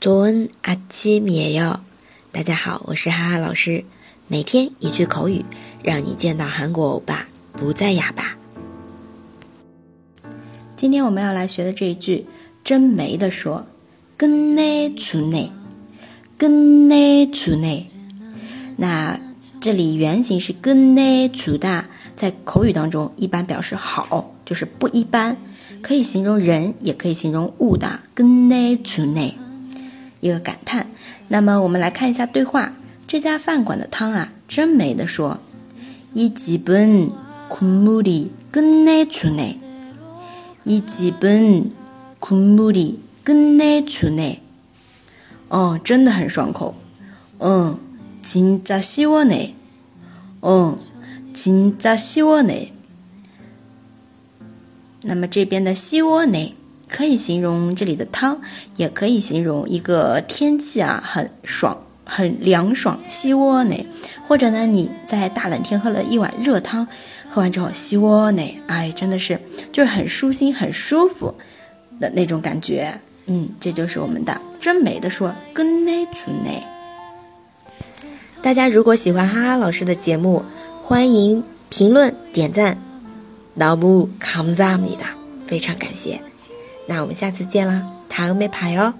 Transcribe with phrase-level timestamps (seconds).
[0.00, 1.80] 做恩阿七米哟，
[2.30, 3.84] 大家好，我是哈哈老师，
[4.28, 5.44] 每天一句口语，
[5.82, 8.36] 让你见到韩国欧巴不再哑巴。
[10.76, 12.24] 今天我们要来学的这一句，
[12.62, 13.66] 真没得说。
[14.16, 15.50] 跟奈主奈，
[16.38, 17.82] 跟奈主奈。
[18.76, 19.18] 那
[19.60, 25.36] 这里原型是跟奈主哒，在口语当中一般表示好，就是不一般，
[25.82, 27.98] 可以形容人，也可以形容物的。
[28.14, 29.34] 跟奈主奈。
[30.20, 30.90] 一个感叹，
[31.28, 32.72] 那么我们来看一下对话。
[33.06, 35.38] 这家饭馆的汤啊，真没得说。
[36.14, 37.10] 이집은
[37.48, 39.56] 국물이끝내주네
[40.66, 41.70] 이집은
[42.18, 44.38] 국물이끝내주 네。
[45.48, 46.74] 哦，真的很爽口。
[47.38, 47.78] 嗯，
[48.22, 49.52] 진짜시원 해。
[50.40, 50.78] 嗯，
[51.32, 52.68] 진짜시원 해。
[55.04, 56.54] 那么这边的西沃内。
[56.88, 58.40] 可以形容这里的汤，
[58.76, 63.74] 也可以形容一个天气啊，很爽，很凉爽，西窝呢。
[64.26, 66.86] 或者呢，你在大冷天喝了一碗热汤，
[67.30, 69.38] 喝完之后西窝呢，哎，真的是
[69.70, 71.32] 就是很舒心、很舒服
[72.00, 72.98] 的那种感觉。
[73.26, 76.62] 嗯，这就是我们的真没的说，格奈子内。
[78.40, 80.42] 大家如果喜欢哈哈老师的节目，
[80.82, 82.78] 欢迎评论、点赞，
[83.54, 85.04] 老木康赞你的，
[85.46, 86.18] 非常感谢。
[86.88, 88.94] 那我们下次见啦，塔尔梅牌哦。